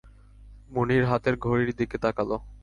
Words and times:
মুনির 0.69 1.03
হাতের 1.05 1.35
ঘড়ির 1.37 1.71
দিকে 1.79 1.97
তাকাল। 2.03 2.29